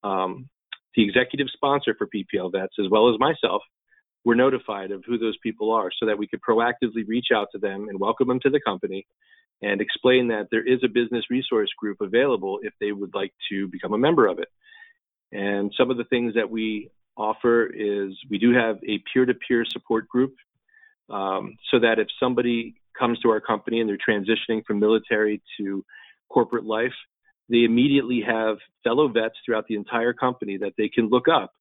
[0.03, 0.49] um,
[0.95, 3.61] the executive sponsor for PPL Vets, as well as myself,
[4.25, 7.57] were notified of who those people are so that we could proactively reach out to
[7.57, 9.05] them and welcome them to the company
[9.61, 13.67] and explain that there is a business resource group available if they would like to
[13.67, 14.49] become a member of it.
[15.31, 19.33] And some of the things that we offer is we do have a peer to
[19.33, 20.35] peer support group
[21.13, 25.85] um, so that if somebody comes to our company and they're transitioning from military to
[26.29, 26.93] corporate life,
[27.49, 31.53] they immediately have fellow vets throughout the entire company that they can look up,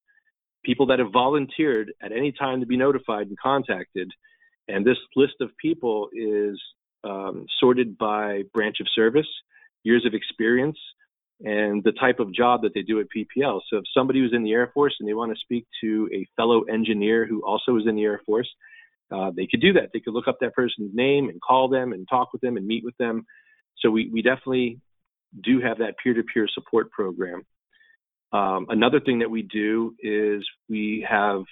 [0.64, 4.10] people that have volunteered at any time to be notified and contacted.
[4.68, 6.58] And this list of people is
[7.04, 9.26] um, sorted by branch of service,
[9.82, 10.78] years of experience,
[11.44, 13.60] and the type of job that they do at PPL.
[13.68, 16.26] So if somebody was in the Air Force and they want to speak to a
[16.36, 18.48] fellow engineer who also is in the Air Force,
[19.10, 19.90] uh, they could do that.
[19.92, 22.66] They could look up that person's name and call them and talk with them and
[22.66, 23.26] meet with them.
[23.78, 24.80] So we, we definitely
[25.42, 27.42] do have that peer-to-peer support program.
[28.32, 31.42] Um, another thing that we do is we have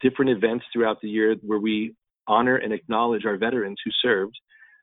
[0.00, 1.94] different events throughout the year where we
[2.26, 4.34] honor and acknowledge our veterans who served,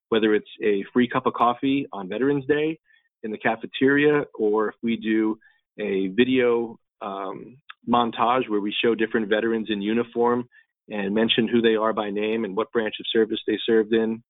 [0.10, 2.80] whether it's a free cup of coffee on Veterans Day
[3.24, 5.38] in the cafeteria or if we do
[5.80, 7.58] a video um,
[7.90, 10.48] montage where we show different veterans in uniform
[10.90, 14.24] and mention who they are by name and what branch of service they served in,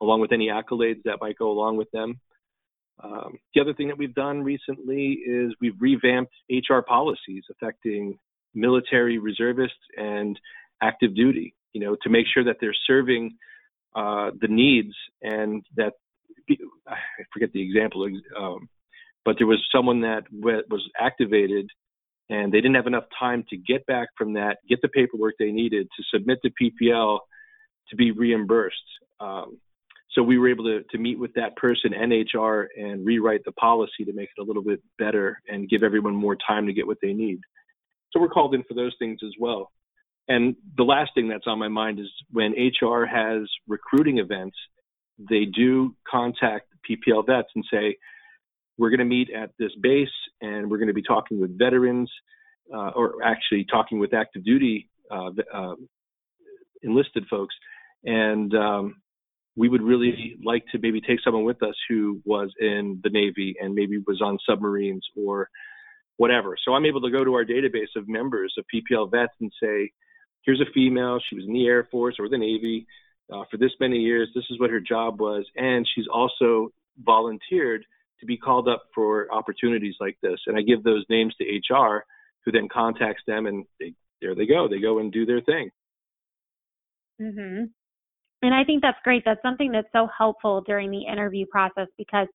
[0.00, 2.20] along with any accolades that might go along with them.
[3.02, 8.18] Um, the other thing that we've done recently is we've revamped HR policies affecting
[8.54, 10.38] military reservists and
[10.80, 13.36] active duty, you know, to make sure that they're serving
[13.96, 15.94] uh, the needs and that
[16.86, 16.96] I
[17.32, 18.68] forget the example, um,
[19.24, 21.68] but there was someone that was activated
[22.30, 25.50] and they didn't have enough time to get back from that, get the paperwork they
[25.50, 27.18] needed to submit to PPL
[27.90, 28.76] to be reimbursed.
[29.20, 29.58] Um,
[30.12, 33.52] so we were able to, to meet with that person and HR, and rewrite the
[33.52, 36.86] policy to make it a little bit better and give everyone more time to get
[36.86, 37.40] what they need.
[38.12, 39.72] So we're called in for those things as well.
[40.28, 44.56] And the last thing that's on my mind is when HR has recruiting events,
[45.18, 47.96] they do contact PPL vets and say,
[48.78, 50.08] we're going to meet at this base
[50.40, 52.10] and we're going to be talking with veterans
[52.72, 55.74] uh, or actually talking with active duty uh, uh,
[56.82, 57.54] enlisted folks.
[58.04, 58.96] And um,
[59.56, 63.54] we would really like to maybe take someone with us who was in the Navy
[63.60, 65.48] and maybe was on submarines or
[66.16, 66.56] whatever.
[66.64, 69.90] So I'm able to go to our database of members of PPL vets and say,
[70.42, 72.86] here's a female, she was in the Air Force or the Navy
[73.32, 77.84] uh, for this many years, this is what her job was, and she's also volunteered
[78.24, 80.38] to be called up for opportunities like this.
[80.46, 82.04] And I give those names to HR,
[82.44, 84.68] who then contacts them, and they, there they go.
[84.68, 85.70] They go and do their thing.
[87.20, 87.70] Mhm.
[88.42, 89.24] And I think that's great.
[89.24, 92.28] That's something that's so helpful during the interview process because,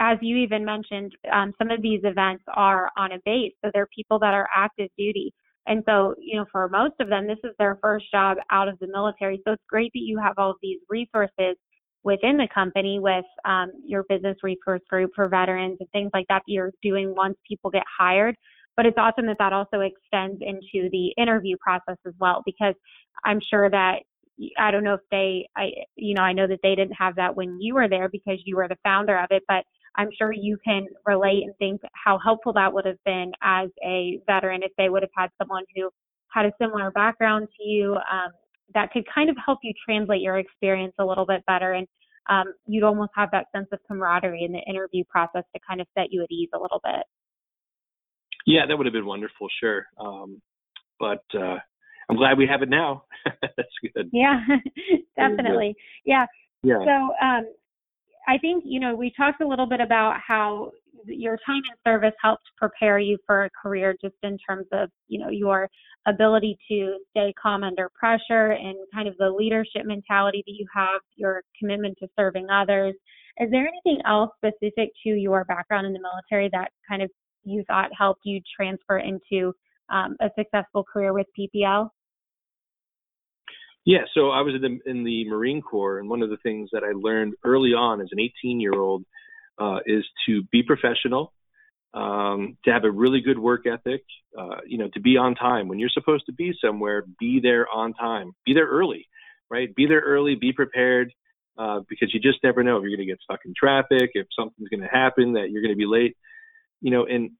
[0.00, 3.86] as you even mentioned, um, some of these events are on a base, so they're
[3.94, 5.32] people that are active duty.
[5.66, 8.78] And so, you know, for most of them, this is their first job out of
[8.80, 9.40] the military.
[9.46, 11.56] So it's great that you have all of these resources
[12.04, 16.42] within the company with um, your business resource group for veterans and things like that
[16.46, 18.36] that you're doing once people get hired.
[18.76, 22.74] But it's awesome that that also extends into the interview process as well, because
[23.24, 24.00] I'm sure that
[24.58, 27.36] I don't know if they, I, you know, I know that they didn't have that
[27.36, 29.64] when you were there because you were the founder of it, but
[29.94, 34.18] I'm sure you can relate and think how helpful that would have been as a
[34.26, 35.88] veteran if they would have had someone who
[36.32, 38.32] had a similar background to you um,
[38.72, 41.86] that could kind of help you translate your experience a little bit better and
[42.28, 45.86] um, you'd almost have that sense of camaraderie in the interview process to kind of
[45.96, 47.04] set you at ease a little bit.
[48.46, 49.86] Yeah, that would have been wonderful, sure.
[49.98, 50.40] Um,
[50.98, 51.56] but uh,
[52.08, 53.04] I'm glad we have it now.
[53.42, 54.10] That's good.
[54.12, 54.40] Yeah,
[55.16, 55.74] definitely.
[56.04, 56.26] Yeah.
[56.62, 56.78] Yeah.
[56.84, 57.46] So um,
[58.26, 60.72] I think, you know, we talked a little bit about how
[61.06, 65.18] your time in service helped prepare you for a career just in terms of, you
[65.18, 65.68] know, your
[66.06, 71.00] ability to stay calm under pressure and kind of the leadership mentality that you have,
[71.16, 72.94] your commitment to serving others.
[73.38, 77.10] Is there anything else specific to your background in the military that kind of
[77.44, 79.52] you thought helped you transfer into
[79.90, 81.88] um, a successful career with PPL?
[83.86, 86.70] Yeah, so I was in the, in the Marine Corps, and one of the things
[86.72, 89.04] that I learned early on as an 18 year old
[89.58, 91.32] uh, is to be professional,
[91.94, 94.02] um, to have a really good work ethic,
[94.38, 95.68] uh, you know, to be on time.
[95.68, 99.06] When you're supposed to be somewhere, be there on time, be there early,
[99.50, 99.74] right?
[99.74, 101.12] Be there early, be prepared,
[101.56, 104.26] uh, because you just never know if you're going to get stuck in traffic, if
[104.36, 106.16] something's going to happen, that you're going to be late,
[106.80, 107.06] you know.
[107.06, 107.30] And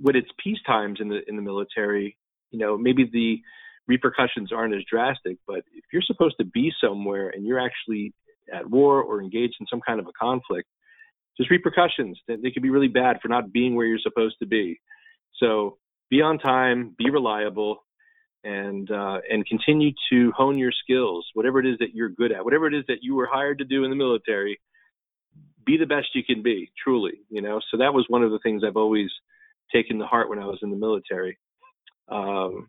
[0.00, 2.16] when it's peace times in the in the military,
[2.50, 3.40] you know, maybe the
[3.86, 5.36] repercussions aren't as drastic.
[5.46, 8.14] But if you're supposed to be somewhere and you're actually
[8.52, 10.68] at war or engaged in some kind of a conflict,
[11.38, 12.20] there's repercussions.
[12.28, 14.80] They can be really bad for not being where you're supposed to be.
[15.38, 15.78] So
[16.10, 17.84] be on time, be reliable,
[18.44, 22.44] and uh, and continue to hone your skills, whatever it is that you're good at,
[22.44, 24.60] whatever it is that you were hired to do in the military.
[25.64, 27.20] Be the best you can be, truly.
[27.30, 27.60] You know.
[27.70, 29.10] So that was one of the things I've always
[29.72, 31.38] taken to heart when I was in the military.
[32.08, 32.68] Um,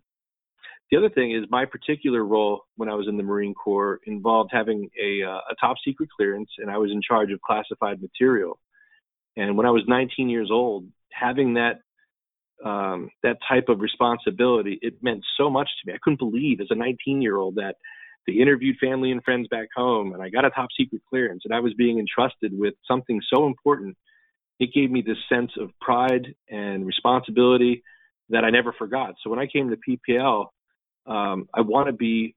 [0.92, 4.52] the other thing is my particular role when I was in the Marine Corps involved
[4.54, 8.60] having a, uh, a top secret clearance, and I was in charge of classified material.
[9.36, 11.80] And when I was 19 years old, having that
[12.64, 15.94] um, that type of responsibility, it meant so much to me.
[15.94, 17.76] I couldn't believe as a 19 year old that
[18.26, 21.54] they interviewed family and friends back home, and I got a top secret clearance, and
[21.54, 23.98] I was being entrusted with something so important.
[24.60, 27.84] It gave me this sense of pride and responsibility
[28.30, 29.16] that I never forgot.
[29.22, 30.46] So when I came to PPL,
[31.06, 32.36] um, I want to be,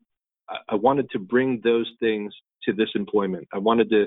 [0.69, 2.33] I wanted to bring those things
[2.65, 3.49] to this employment.
[3.53, 4.07] I wanted to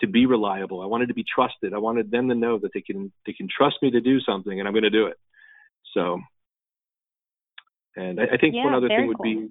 [0.00, 0.82] to be reliable.
[0.82, 1.72] I wanted to be trusted.
[1.72, 4.58] I wanted them to know that they can they can trust me to do something,
[4.58, 5.16] and I'm going to do it.
[5.94, 6.20] So,
[7.96, 9.24] and I, I think yeah, one other thing would cool.
[9.24, 9.48] be,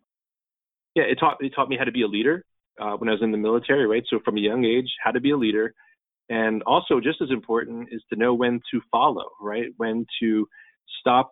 [0.95, 2.43] yeah, it taught it taught me how to be a leader
[2.79, 4.03] uh, when I was in the military, right?
[4.09, 5.73] So from a young age, how to be a leader,
[6.29, 9.69] and also just as important is to know when to follow, right?
[9.77, 10.47] When to
[10.99, 11.31] stop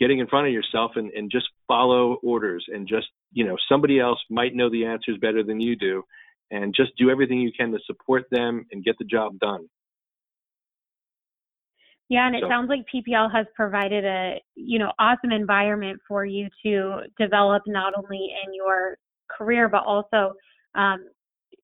[0.00, 4.00] getting in front of yourself and, and just follow orders and just you know somebody
[4.00, 6.02] else might know the answers better than you do
[6.50, 9.68] and just do everything you can to support them and get the job done
[12.08, 12.48] yeah and it so.
[12.48, 17.92] sounds like ppl has provided a you know awesome environment for you to develop not
[17.96, 18.96] only in your
[19.30, 20.32] career but also
[20.74, 21.06] um,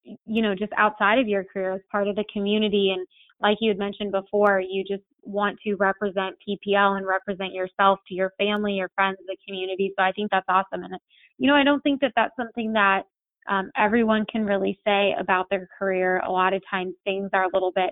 [0.05, 3.07] you know just outside of your career as part of the community and
[3.41, 8.15] like you had mentioned before you just want to represent PPL and represent yourself to
[8.15, 9.93] your family, your friends, the community.
[9.99, 10.85] So I think that's awesome.
[10.85, 10.95] And,
[11.39, 13.03] you know, I don't think that that's something that
[13.49, 16.21] um, everyone can really say about their career.
[16.21, 17.91] A lot of times things are a little bit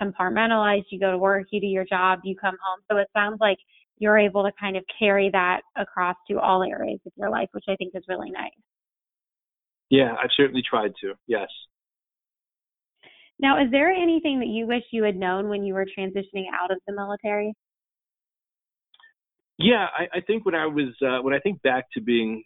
[0.00, 0.84] compartmentalized.
[0.90, 2.80] You go to work, you do your job, you come home.
[2.90, 3.58] So it sounds like
[3.98, 7.64] you're able to kind of carry that across to all areas of your life, which
[7.68, 8.50] I think is really nice.
[9.90, 11.14] Yeah, I've certainly tried to.
[11.26, 11.48] Yes.
[13.40, 16.70] Now, is there anything that you wish you had known when you were transitioning out
[16.70, 17.54] of the military?
[19.58, 22.44] Yeah, I, I think when I was uh, when I think back to being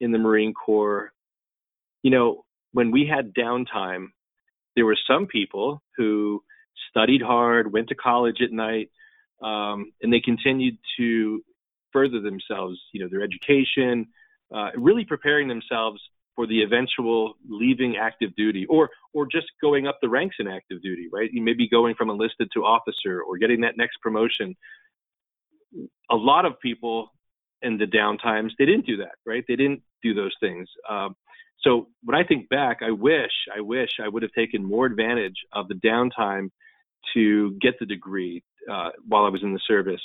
[0.00, 1.12] in the Marine Corps,
[2.02, 4.08] you know, when we had downtime,
[4.76, 6.42] there were some people who
[6.90, 8.90] studied hard, went to college at night,
[9.42, 11.42] um, and they continued to
[11.92, 14.08] further themselves, you know, their education,
[14.54, 16.00] uh, really preparing themselves
[16.34, 20.82] for the eventual leaving active duty or or just going up the ranks in active
[20.82, 21.30] duty right?
[21.32, 24.56] You may be going from enlisted to officer or getting that next promotion.
[26.10, 27.10] A lot of people
[27.62, 29.44] in the downtimes they didn't do that right?
[29.46, 30.68] They didn't do those things.
[30.88, 31.16] Um,
[31.64, 35.36] so when i think back i wish i wish i would have taken more advantage
[35.52, 36.50] of the downtime
[37.14, 40.00] to get the degree uh, while i was in the service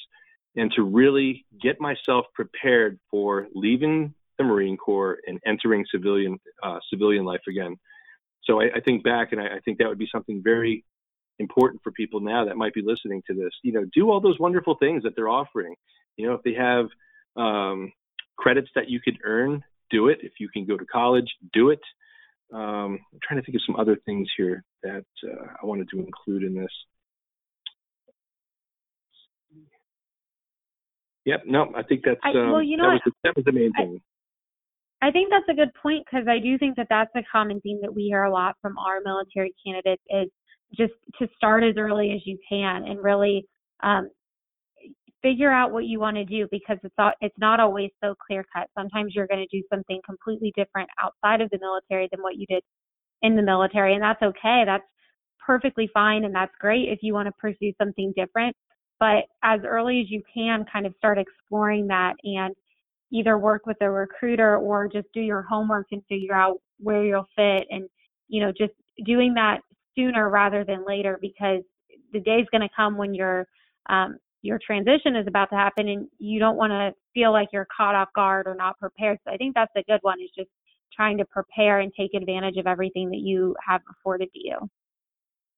[0.55, 6.79] and to really get myself prepared for leaving the Marine Corps and entering civilian uh,
[6.89, 7.77] civilian life again.
[8.45, 10.83] So I, I think back, and I, I, think that would be something very
[11.37, 13.51] important for people now that might be listening to this.
[13.61, 15.75] You know, do all those wonderful things that they're offering.
[16.17, 16.87] You know, if they have
[17.35, 17.91] um,
[18.37, 20.19] credits that you could earn, do it.
[20.23, 21.81] If you can go to college, do it.
[22.53, 25.99] Um, I'm trying to think of some other things here that uh, I wanted to
[25.99, 26.71] include in this.
[31.25, 33.51] Yep, no, I think that's um, well, you know that, was the, that was the
[33.51, 34.01] main thing.
[35.01, 37.79] I think that's a good point because I do think that that's a common theme
[37.81, 40.29] that we hear a lot from our military candidates is
[40.77, 43.45] just to start as early as you can and really
[43.81, 44.09] um,
[45.21, 48.67] figure out what you want to do because it's it's not always so clear cut.
[48.77, 52.45] Sometimes you're going to do something completely different outside of the military than what you
[52.47, 52.63] did
[53.21, 54.63] in the military, and that's okay.
[54.65, 54.83] That's
[55.45, 58.55] perfectly fine, and that's great if you want to pursue something different.
[58.99, 62.53] But as early as you can, kind of start exploring that and
[63.11, 67.27] either work with a recruiter or just do your homework and figure out where you'll
[67.35, 67.89] fit and
[68.27, 68.73] you know just
[69.05, 69.59] doing that
[69.95, 71.61] sooner rather than later because
[72.13, 73.47] the day's going to come when your
[73.89, 77.67] um, your transition is about to happen and you don't want to feel like you're
[77.75, 79.17] caught off guard or not prepared.
[79.25, 80.49] So i think that's a good one is just
[80.95, 84.57] trying to prepare and take advantage of everything that you have afforded to you.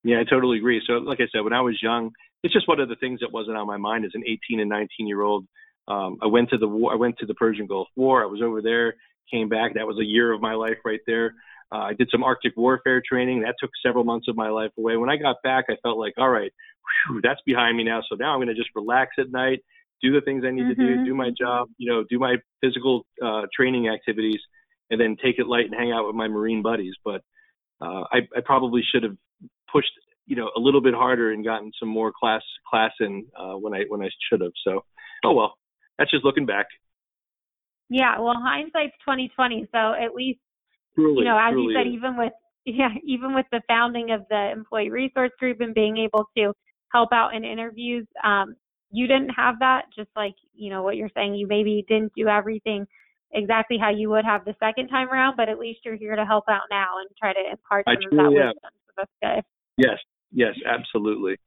[0.03, 0.81] Yeah i totally agree.
[0.85, 2.11] So like i said when i was young
[2.43, 4.69] it's just one of the things that wasn't on my mind as an 18 and
[4.69, 5.45] 19 year old
[5.91, 6.93] um, I went to the war.
[6.93, 8.23] I went to the Persian Gulf War.
[8.23, 8.95] I was over there.
[9.29, 9.73] Came back.
[9.75, 11.33] That was a year of my life right there.
[11.71, 13.41] Uh, I did some Arctic warfare training.
[13.41, 14.97] That took several months of my life away.
[14.97, 16.51] When I got back, I felt like, all right,
[17.07, 18.01] whew, that's behind me now.
[18.09, 19.59] So now I'm going to just relax at night,
[20.01, 20.81] do the things I need mm-hmm.
[20.81, 21.05] to do, mm-hmm.
[21.05, 24.39] do my job, you know, do my physical uh, training activities,
[24.89, 26.93] and then take it light and hang out with my Marine buddies.
[27.03, 27.21] But
[27.81, 29.15] uh, I, I probably should have
[29.71, 29.91] pushed,
[30.27, 33.73] you know, a little bit harder and gotten some more class class in uh, when
[33.73, 34.51] I when I should have.
[34.65, 34.83] So,
[35.23, 35.53] oh well,
[36.01, 36.65] that's just looking back.
[37.89, 39.67] Yeah, well, hindsight's twenty twenty.
[39.71, 40.39] So at least
[40.95, 41.93] truly, you know, as you said, is.
[41.93, 42.33] even with
[42.65, 46.53] yeah, even with the founding of the employee resource group and being able to
[46.91, 48.55] help out in interviews, um,
[48.91, 49.83] you didn't have that.
[49.95, 52.87] Just like you know what you're saying, you maybe didn't do everything
[53.33, 56.25] exactly how you would have the second time around, but at least you're here to
[56.25, 58.71] help out now and try to impart some of that wisdom.
[58.87, 59.43] So that's good.
[59.77, 59.97] Yes,
[60.31, 61.37] yes, absolutely.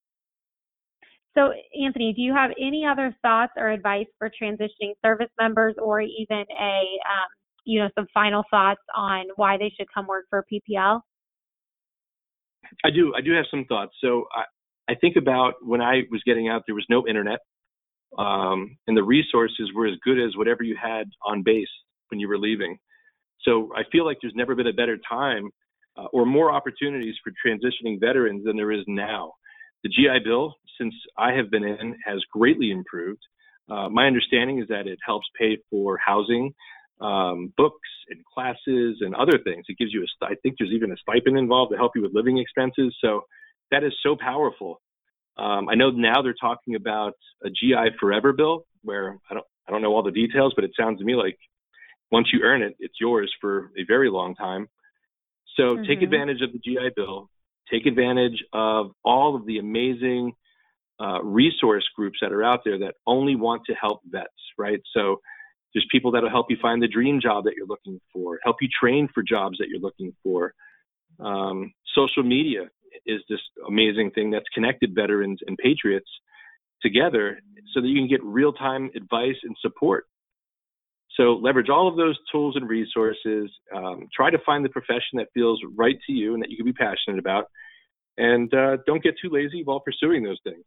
[1.37, 6.01] So, Anthony, do you have any other thoughts or advice for transitioning service members, or
[6.01, 6.81] even a,
[7.11, 7.29] um,
[7.65, 11.01] you know, some final thoughts on why they should come work for PPL?
[12.85, 13.13] I do.
[13.17, 13.93] I do have some thoughts.
[14.01, 17.41] So, I, I think about when I was getting out, there was no internet,
[18.17, 21.69] um, and the resources were as good as whatever you had on base
[22.09, 22.79] when you were leaving.
[23.43, 25.51] So, I feel like there's never been a better time
[25.97, 29.33] uh, or more opportunities for transitioning veterans than there is now.
[29.85, 33.21] The GI Bill, since I have been in, has greatly improved.
[33.71, 36.55] Uh, my understanding is that it helps pay for housing,
[37.01, 39.67] um, books, and classes, and other things.
[39.69, 42.15] It gives you a, I think there's even a stipend involved to help you with
[42.15, 42.97] living expenses.
[43.01, 43.23] So
[43.71, 44.81] that is so powerful.
[45.37, 47.15] Um, I know now they're talking about
[47.45, 50.73] a GI Forever bill, where I don't I don't know all the details, but it
[50.79, 51.39] sounds to me like
[52.11, 54.69] once you earn it, it's yours for a very long time.
[55.57, 55.85] So mm-hmm.
[55.89, 57.29] take advantage of the GI Bill.
[57.73, 60.33] Take advantage of all of the amazing
[61.01, 64.81] uh, resource groups that are out there that only want to help vets, right?
[64.95, 65.21] So
[65.75, 68.69] there's people that'll help you find the dream job that you're looking for, help you
[68.81, 70.55] train for jobs that you're looking for.
[71.19, 72.69] Um, social media
[73.07, 76.09] is this amazing thing that's connected veterans and patriots
[76.81, 77.39] together
[77.73, 80.07] so that you can get real time advice and support.
[81.17, 83.51] So leverage all of those tools and resources.
[83.75, 86.67] Um, try to find the profession that feels right to you and that you can
[86.67, 87.47] be passionate about.
[88.17, 90.65] And uh, don't get too lazy while pursuing those things.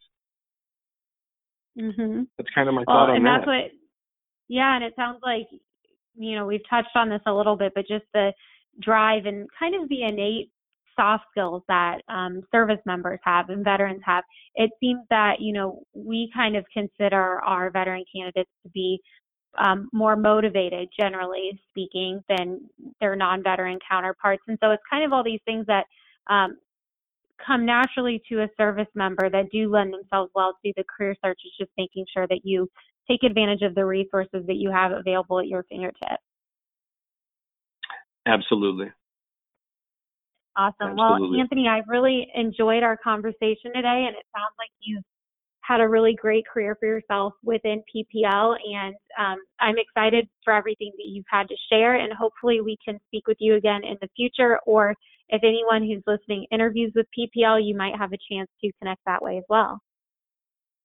[1.79, 2.23] Mm-hmm.
[2.37, 3.37] That's kind of my well, thought on and that.
[3.39, 3.71] That's what,
[4.47, 5.47] yeah, and it sounds like,
[6.15, 8.33] you know, we've touched on this a little bit, but just the
[8.81, 10.49] drive and kind of the innate
[10.99, 14.23] soft skills that um, service members have and veterans have.
[14.55, 18.99] It seems that, you know, we kind of consider our veteran candidates to be
[19.57, 22.61] um, more motivated, generally speaking, than
[22.99, 24.43] their non-veteran counterparts.
[24.47, 25.85] And so it's kind of all these things that
[26.29, 26.57] um,
[27.45, 31.39] come naturally to a service member that do lend themselves well to the career search.
[31.45, 32.69] Is just making sure that you
[33.09, 36.23] take advantage of the resources that you have available at your fingertips.
[38.25, 38.91] Absolutely.
[40.57, 40.99] Awesome.
[40.99, 41.37] Absolutely.
[41.37, 45.03] Well, Anthony, I've really enjoyed our conversation today, and it sounds like you've
[45.67, 50.91] had a really great career for yourself within PPL, and um, I'm excited for everything
[50.97, 51.95] that you've had to share.
[51.95, 54.59] And hopefully, we can speak with you again in the future.
[54.65, 54.95] Or
[55.29, 59.21] if anyone who's listening interviews with PPL, you might have a chance to connect that
[59.21, 59.79] way as well.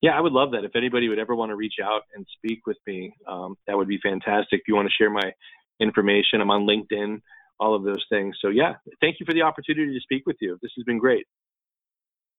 [0.00, 0.64] Yeah, I would love that.
[0.64, 3.86] If anybody would ever want to reach out and speak with me, um, that would
[3.86, 4.60] be fantastic.
[4.60, 5.32] If you want to share my
[5.80, 7.20] information, I'm on LinkedIn,
[7.60, 8.36] all of those things.
[8.42, 10.58] So, yeah, thank you for the opportunity to speak with you.
[10.60, 11.24] This has been great.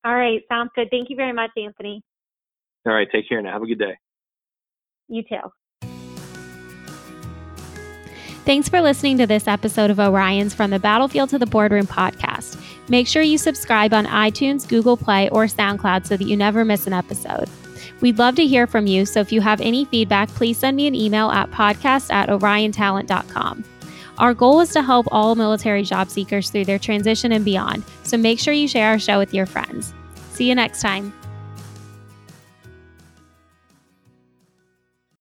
[0.04, 0.90] All right, sounds good.
[0.92, 2.04] Thank you very much, Anthony.
[2.86, 3.08] All right.
[3.12, 3.54] Take care now.
[3.54, 3.98] Have a good day.
[5.08, 5.52] You too.
[8.46, 12.62] Thanks for listening to this episode of Orion's From the Battlefield to the Boardroom podcast.
[12.90, 16.86] Make sure you subscribe on iTunes, Google Play, or SoundCloud so that you never miss
[16.86, 17.50] an episode.
[18.02, 20.88] We'd love to hear from you, so if you have any feedback, please send me
[20.88, 23.64] an email at podcast at oriontalent.com.
[24.18, 28.18] Our goal is to help all military job seekers through their transition and beyond, so
[28.18, 29.94] make sure you share our show with your friends.
[30.32, 31.14] See you next time.